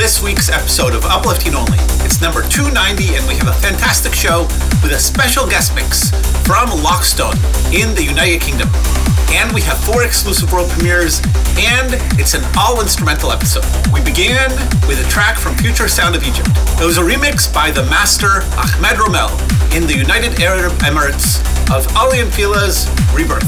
this 0.00 0.22
week's 0.22 0.48
episode 0.48 0.94
of 0.94 1.04
Uplifting 1.04 1.54
Only. 1.54 1.76
It's 2.08 2.22
number 2.22 2.40
290, 2.40 3.20
and 3.20 3.28
we 3.28 3.36
have 3.36 3.48
a 3.48 3.58
fantastic 3.60 4.14
show 4.14 4.48
with 4.80 4.96
a 4.96 4.98
special 4.98 5.44
guest 5.46 5.74
mix 5.74 6.08
from 6.48 6.72
Lockstone 6.80 7.36
in 7.68 7.92
the 7.92 8.00
United 8.02 8.40
Kingdom. 8.40 8.72
And 9.28 9.52
we 9.52 9.60
have 9.60 9.76
four 9.76 10.02
exclusive 10.02 10.50
world 10.54 10.70
premieres, 10.70 11.20
and 11.60 12.00
it's 12.16 12.32
an 12.32 12.40
all 12.56 12.80
instrumental 12.80 13.30
episode. 13.30 13.68
We 13.92 14.00
began 14.00 14.48
with 14.88 15.04
a 15.04 15.08
track 15.12 15.36
from 15.36 15.54
Future 15.60 15.86
Sound 15.86 16.16
of 16.16 16.24
Egypt. 16.24 16.48
It 16.80 16.86
was 16.88 16.96
a 16.96 17.04
remix 17.04 17.52
by 17.52 17.70
the 17.70 17.84
master 17.92 18.40
Ahmed 18.56 18.96
Romel 18.96 19.28
in 19.76 19.86
the 19.86 19.94
United 19.94 20.40
Arab 20.40 20.72
Emirates 20.80 21.44
of 21.68 21.84
Aly 21.92 22.24
and 22.24 22.32
Fila's 22.32 22.88
Rebirth. 23.12 23.44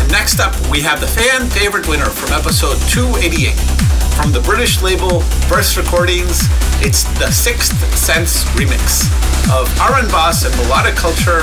And 0.00 0.10
next 0.10 0.40
up, 0.40 0.56
we 0.72 0.80
have 0.80 1.04
the 1.04 1.06
fan 1.06 1.50
favorite 1.50 1.86
winner 1.86 2.08
from 2.08 2.32
episode 2.32 2.80
288 2.88 3.79
from 4.20 4.32
the 4.32 4.40
British 4.40 4.82
label 4.82 5.22
Burst 5.48 5.76
Recordings. 5.76 6.42
It's 6.82 7.04
the 7.18 7.30
Sixth 7.30 7.74
Sense 7.96 8.44
remix 8.50 9.06
of 9.50 9.72
Aaron 9.80 10.10
Boss 10.10 10.44
and 10.44 10.54
melodic 10.56 10.94
culture 10.94 11.40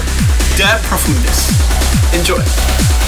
De 0.57 0.67
Profundis. 0.85 1.49
Enjoy. 2.13 3.06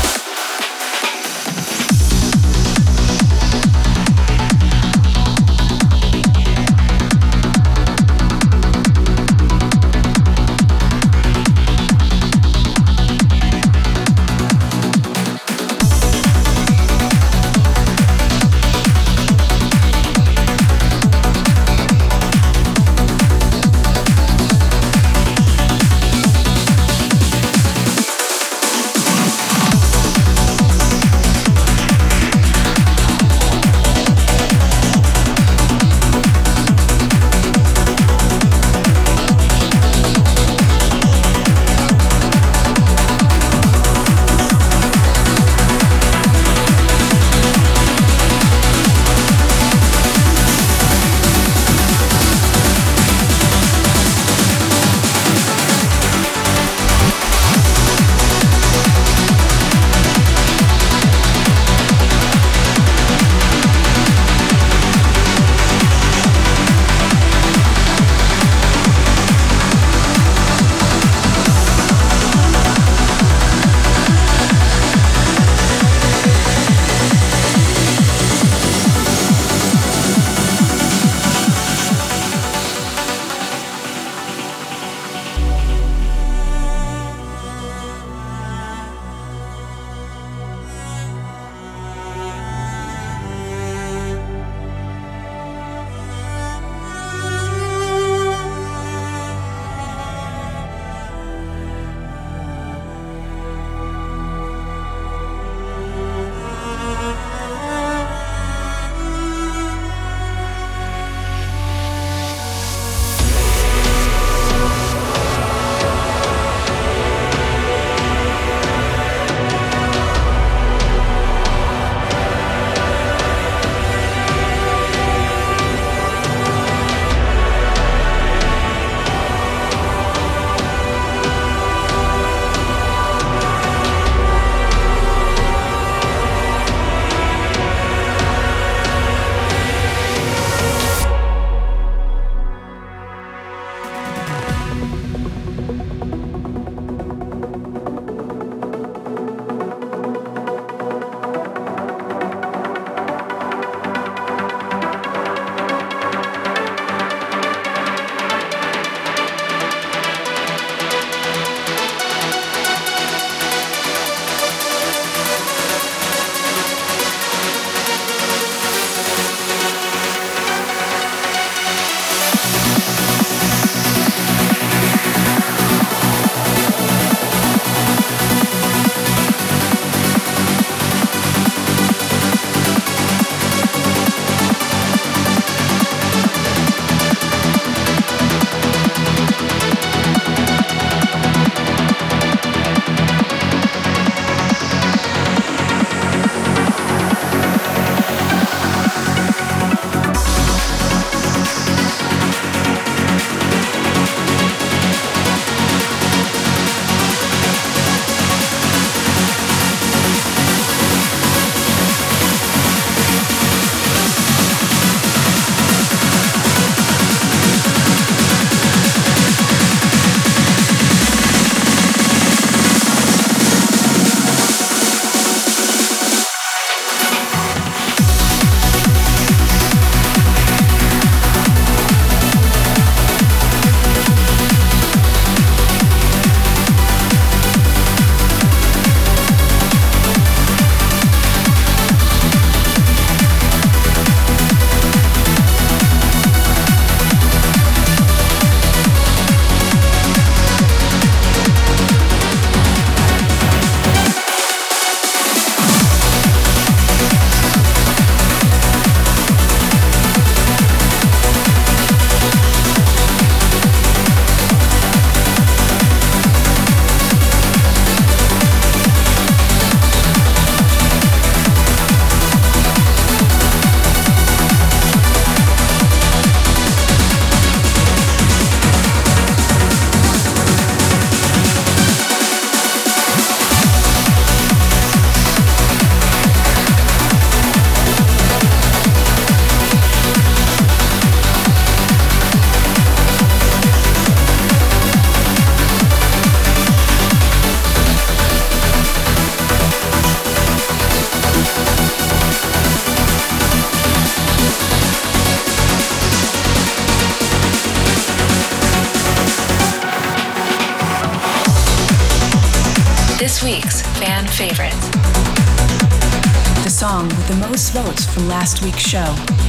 Last 318.40 318.62
week's 318.64 318.80
show. 318.80 319.49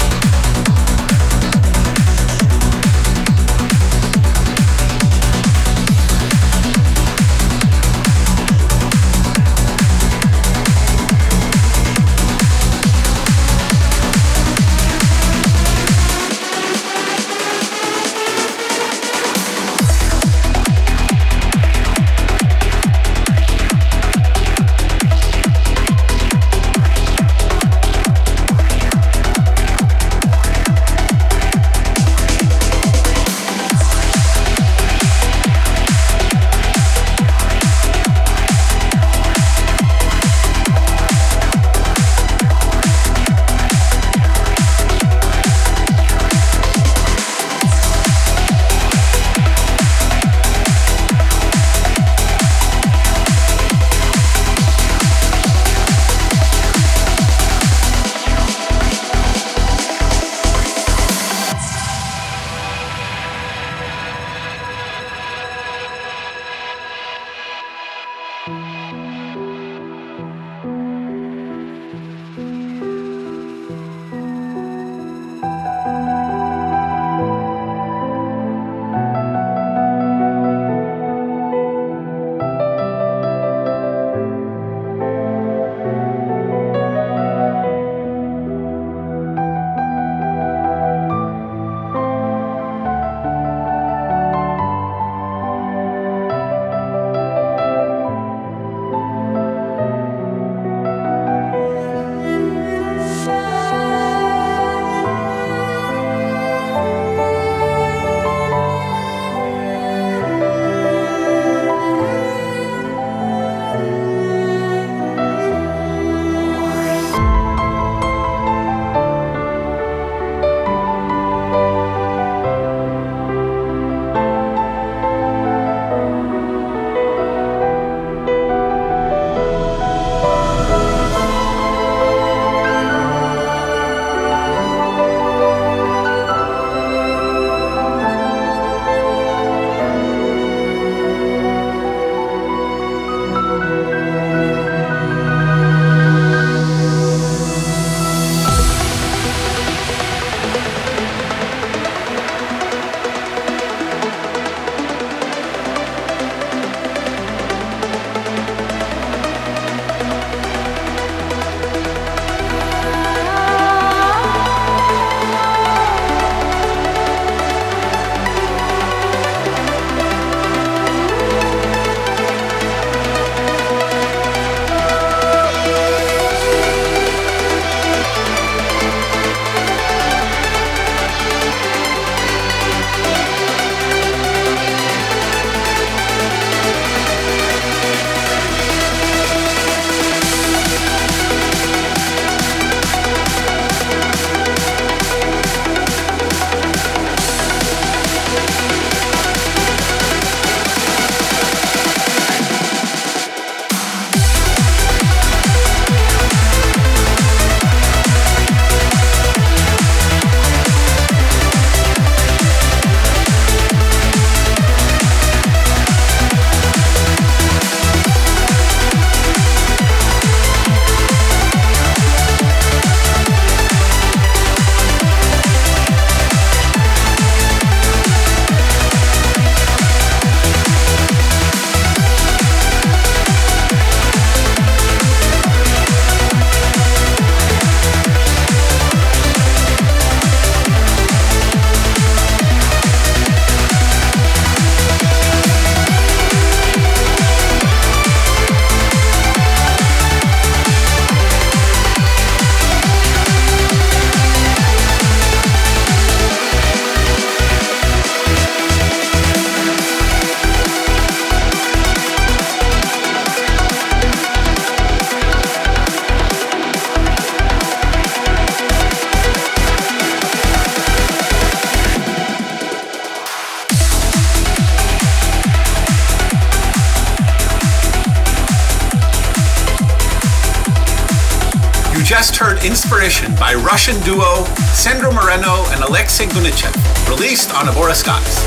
Inspiration 282.64 283.34
by 283.36 283.54
Russian 283.54 283.98
duo 284.02 284.44
Sandro 284.74 285.10
Moreno 285.12 285.64
and 285.72 285.82
Alexei 285.82 286.26
Gunichev, 286.26 286.74
released 287.08 287.54
on 287.54 287.66
Abora 287.66 287.94
Skies. 287.94 288.44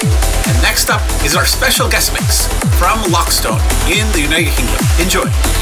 And 0.48 0.62
next 0.62 0.92
up 0.92 1.02
is 1.26 1.36
our 1.36 1.46
special 1.46 1.90
guest 1.90 2.14
mix 2.14 2.46
from 2.78 3.02
Lockstone 3.12 3.60
in 3.90 4.10
the 4.12 4.22
United 4.22 4.52
Kingdom. 4.52 4.86
Enjoy. 5.00 5.53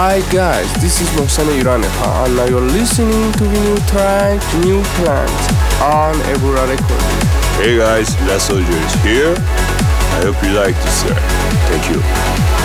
Hi 0.00 0.20
guys, 0.30 0.72
this 0.74 1.00
is 1.00 1.10
Roxana 1.18 1.50
Uraneha 1.50 2.24
and 2.24 2.36
now 2.36 2.44
you're 2.44 2.60
listening 2.60 3.32
to 3.32 3.42
the 3.42 3.60
new 3.66 3.76
track 3.90 4.38
New 4.62 4.80
Plant 4.94 5.28
on 5.82 6.14
Abora 6.30 6.70
Recording. 6.70 7.18
Hey 7.58 7.76
guys, 7.76 8.14
Last 8.28 8.46
Soldier 8.46 8.70
is 8.70 8.94
here. 9.02 9.34
I 9.34 10.20
hope 10.22 10.40
you 10.44 10.52
like 10.52 10.76
this 10.76 11.02
track. 11.02 11.20
Thank 11.66 11.90
you. 11.90 12.57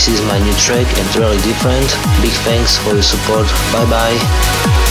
This 0.00 0.18
is 0.18 0.22
my 0.22 0.38
new 0.38 0.52
track 0.54 0.86
and 0.98 1.16
really 1.16 1.36
different. 1.42 1.84
Big 2.22 2.32
thanks 2.40 2.78
for 2.78 2.94
your 2.94 3.02
support. 3.02 3.46
Bye 3.70 3.84
bye. 3.90 4.89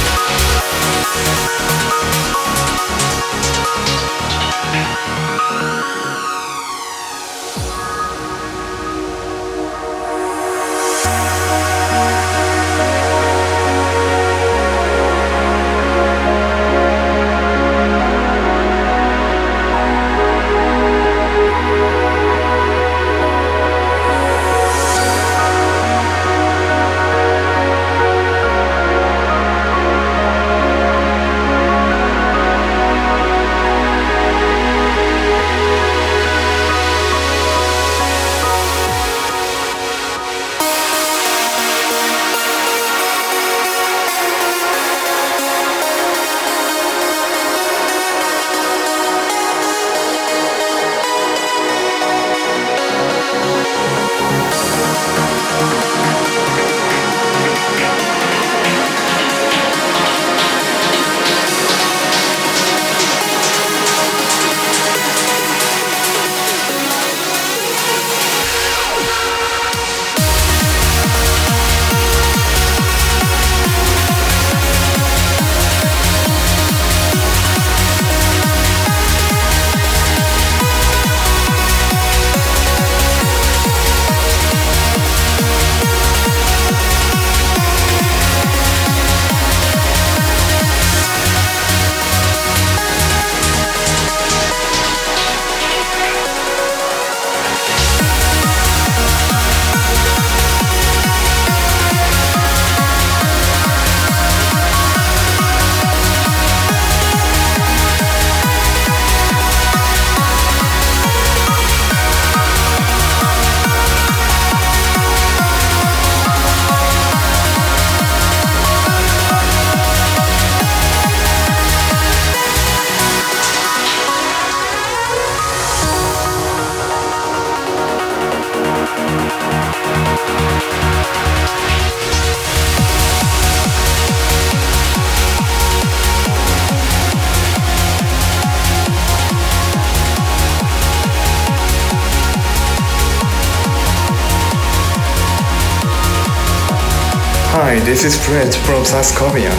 This 148.01 148.15
is 148.15 148.25
Fred 148.25 148.55
from 148.63 148.85
South 148.85 149.13
Korea. 149.13 149.51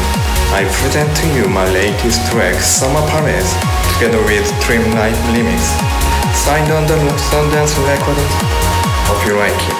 I 0.57 0.65
present 0.81 1.15
to 1.15 1.27
you 1.35 1.47
my 1.47 1.69
latest 1.73 2.25
track, 2.33 2.55
Summer 2.55 3.07
Palace, 3.11 3.53
together 3.93 4.25
with 4.25 4.49
Dreamlight 4.65 5.13
Remix. 5.29 5.61
Signed 6.35 6.73
on 6.73 6.87
the 6.87 6.97
Sundance 7.29 7.77
Records. 7.87 8.33
Hope 9.05 9.27
you 9.27 9.37
like 9.37 9.53
it. 9.53 9.80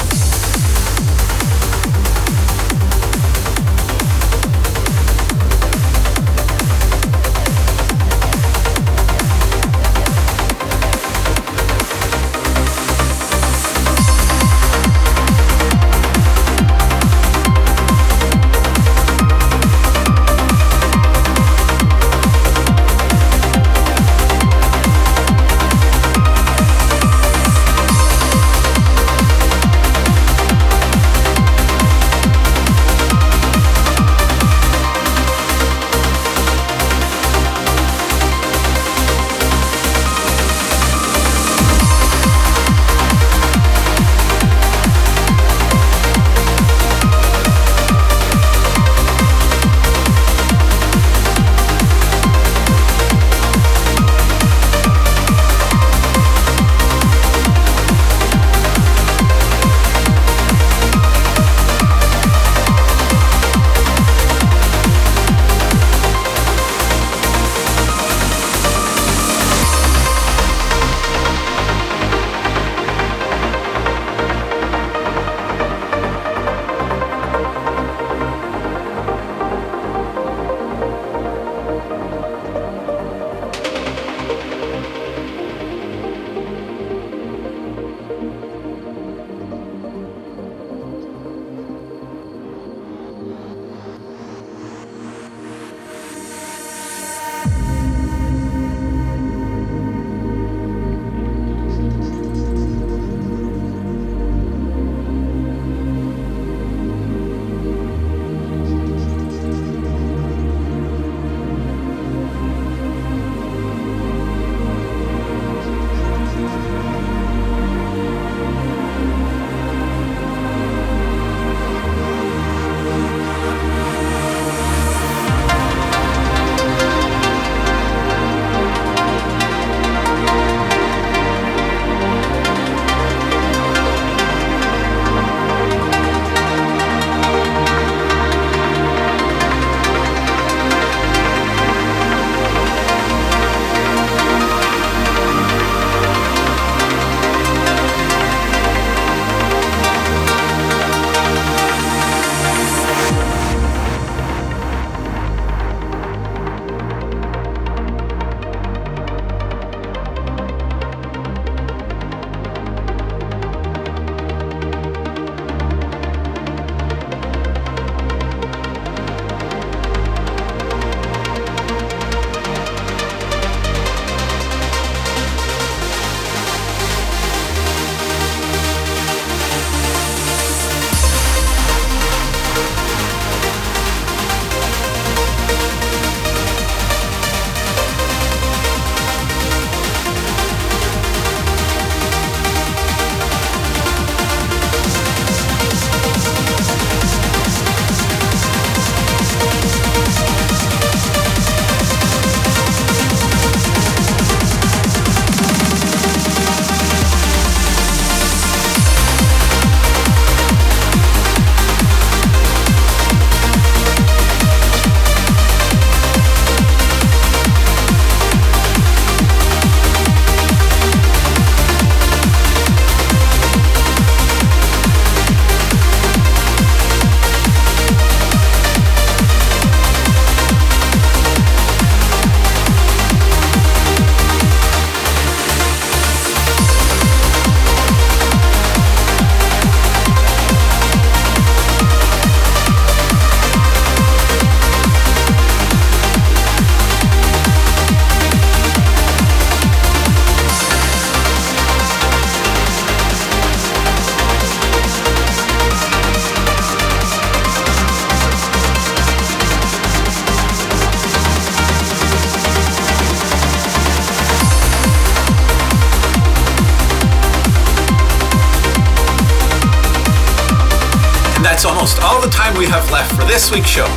Week's 273.51 273.67
show. 273.67 273.87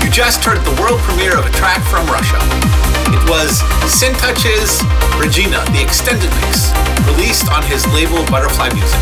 You 0.00 0.08
just 0.08 0.40
heard 0.40 0.64
the 0.64 0.72
world 0.80 0.96
premiere 1.04 1.36
of 1.36 1.44
a 1.44 1.52
track 1.52 1.84
from 1.84 2.08
Russia. 2.08 2.40
It 3.12 3.20
was 3.28 3.60
Syntouch's 3.84 4.80
Regina, 5.20 5.60
the 5.76 5.84
extended 5.84 6.32
mix, 6.40 6.72
released 7.04 7.52
on 7.52 7.60
his 7.68 7.84
label 7.92 8.24
Butterfly 8.32 8.72
Music. 8.72 9.00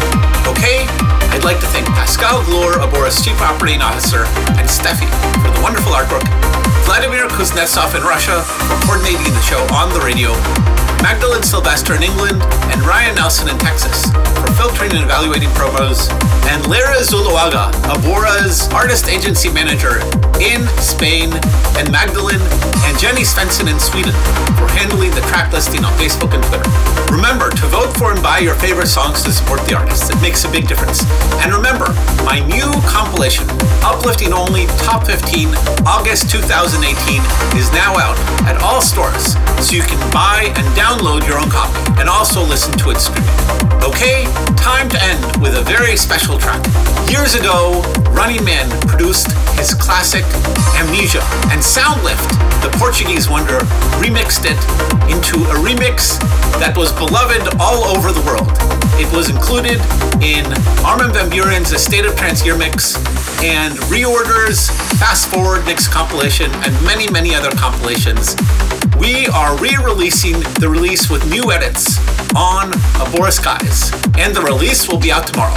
Okay, 0.50 0.82
I'd 1.30 1.46
like 1.46 1.62
to 1.62 1.68
thank 1.70 1.86
Pascal 1.94 2.42
Glor, 2.42 2.82
Abora's 2.82 3.22
chief 3.22 3.38
operating 3.40 3.82
officer, 3.82 4.26
and 4.58 4.66
Steffi 4.66 5.06
for 5.46 5.54
the 5.54 5.62
wonderful 5.62 5.94
artwork, 5.94 6.26
Vladimir 6.82 7.30
Kuznetsov 7.30 7.94
in 7.94 8.02
Russia 8.02 8.42
for 8.66 8.76
coordinating 8.90 9.30
the 9.30 9.44
show 9.46 9.62
on 9.70 9.94
the 9.94 10.02
radio, 10.02 10.34
Magdalene 11.02 11.42
Sylvester 11.42 11.94
in 11.96 12.02
England, 12.02 12.42
and 12.70 12.80
Ryan 12.82 13.14
Nelson 13.16 13.48
in 13.48 13.58
Texas 13.58 14.04
for 14.40 14.52
filtering 14.54 14.92
and 14.92 15.04
evaluating 15.04 15.48
promos, 15.56 16.10
and 16.52 16.60
Lara 16.68 17.00
Zuluaga, 17.00 17.72
Abora's 17.88 18.68
artist 18.72 19.08
agency 19.08 19.50
manager 19.50 20.00
in 20.40 20.66
Spain, 20.78 21.32
and 21.80 21.90
Magdalene 21.90 22.40
and 22.84 22.98
Jenny 22.98 23.22
Svensson 23.22 23.70
in 23.70 23.78
Sweden 23.80 24.12
for 24.60 24.68
handling 24.76 25.10
the 25.12 25.24
track 25.32 25.52
listing 25.52 25.84
on 25.84 25.92
Facebook 25.94 26.34
and 26.36 26.44
Twitter. 26.44 26.68
Remember 27.12 27.50
to 27.50 27.66
vote 27.66 27.96
for 27.96 28.12
and 28.12 28.22
buy 28.22 28.38
your 28.38 28.54
favorite 28.54 28.88
songs 28.88 29.22
to 29.24 29.32
support 29.32 29.64
the 29.66 29.74
artists. 29.74 30.10
It 30.10 30.20
makes 30.20 30.44
a 30.44 30.50
big 30.50 30.68
difference. 30.68 31.02
And 31.40 31.52
remember, 31.52 31.88
my 32.24 32.40
new 32.46 32.70
compilation, 32.86 33.46
Uplifting 33.82 34.32
Only 34.32 34.66
Top 34.84 35.06
15 35.06 35.48
August 35.86 36.30
2018, 36.30 37.20
is 37.58 37.72
now 37.72 37.96
out 37.96 38.18
at 38.46 38.60
all 38.62 38.80
stores, 38.80 39.34
so 39.64 39.74
you 39.74 39.82
can 39.82 39.98
buy 40.12 40.52
and 40.56 40.66
download 40.76 41.26
your 41.26 41.38
own 41.38 41.50
copy 41.50 41.78
and 42.00 42.08
also 42.08 42.44
listen 42.44 42.76
to 42.78 42.90
it 42.90 42.98
streaming. 42.98 43.30
Okay, 43.82 44.24
time 44.56 44.88
to 44.88 44.98
end 45.02 45.20
with 45.40 45.56
a 45.56 45.62
very 45.62 45.96
special 45.96 46.38
track. 46.38 46.64
Years 47.10 47.34
ago, 47.34 47.82
Running 48.10 48.44
Man 48.44 48.68
produced 48.86 49.32
his 49.56 49.74
classic 49.74 50.24
Amnesia, 50.80 51.20
and 51.52 51.60
Soundlift, 51.60 52.28
the 52.62 52.70
Portuguese 52.78 53.28
wonder, 53.28 53.58
remixed 54.00 54.44
it 54.44 54.56
into 55.12 55.36
a 55.50 55.56
remix 55.60 56.18
that 56.60 56.74
was 56.76 56.92
beloved 56.92 57.56
all 57.60 57.84
over 57.96 58.12
the 58.12 58.20
world. 58.24 58.48
It 59.00 59.10
was 59.16 59.28
included 59.28 59.80
in 60.20 60.44
Armin 60.84 61.12
van 61.12 61.30
Buuren's 61.30 61.72
A 61.72 61.78
State 61.78 62.04
of 62.04 62.16
Trance 62.16 62.44
Year 62.44 62.56
Mix 62.56 62.96
and 63.42 63.74
Reorder's 63.90 64.68
Fast 64.98 65.28
Forward 65.28 65.64
Mix 65.64 65.88
compilation 65.88 66.50
and 66.64 66.84
many, 66.84 67.10
many 67.10 67.34
other 67.34 67.50
compilations 67.50 68.36
we 69.00 69.26
are 69.28 69.56
re-releasing 69.56 70.34
the 70.60 70.68
release 70.68 71.08
with 71.08 71.28
new 71.30 71.50
edits 71.50 71.96
on 72.36 72.70
Abora 73.00 73.32
Skies, 73.32 73.90
and 74.18 74.36
the 74.36 74.42
release 74.42 74.88
will 74.88 75.00
be 75.00 75.10
out 75.10 75.26
tomorrow. 75.26 75.56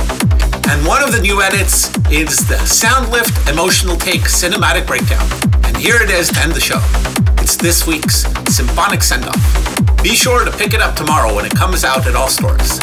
And 0.69 0.87
one 0.87 1.03
of 1.03 1.11
the 1.11 1.19
new 1.21 1.41
edits 1.41 1.89
is 2.09 2.47
the 2.47 2.55
Soundlift 2.63 3.51
Emotional 3.51 3.97
Take 3.97 4.21
Cinematic 4.21 4.87
Breakdown. 4.87 5.27
And 5.65 5.75
here 5.75 5.97
it 6.01 6.09
is 6.09 6.29
to 6.29 6.39
end 6.39 6.53
the 6.53 6.61
show. 6.61 6.79
It's 7.43 7.57
this 7.57 7.85
week's 7.85 8.23
Symphonic 8.47 9.03
Send-Off. 9.03 10.01
Be 10.01 10.15
sure 10.15 10.45
to 10.45 10.51
pick 10.51 10.73
it 10.73 10.81
up 10.81 10.95
tomorrow 10.95 11.35
when 11.35 11.45
it 11.45 11.53
comes 11.53 11.83
out 11.83 12.07
at 12.07 12.15
all 12.15 12.29
stores. 12.29 12.79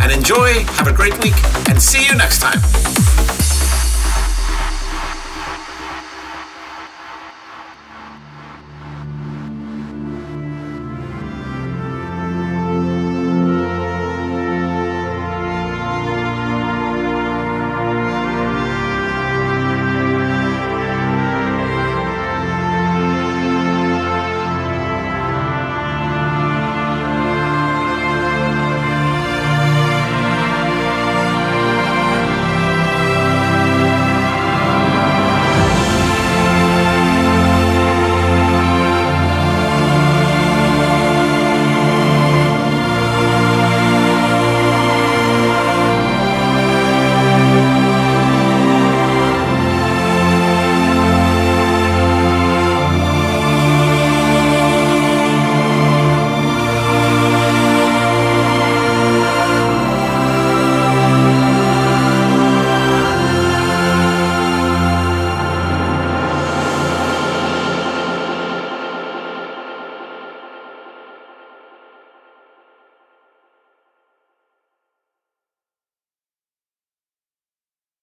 And 0.00 0.10
enjoy, 0.10 0.64
have 0.74 0.88
a 0.88 0.92
great 0.92 1.16
week, 1.22 1.38
and 1.68 1.80
see 1.80 2.04
you 2.04 2.16
next 2.16 2.40
time. 2.40 2.58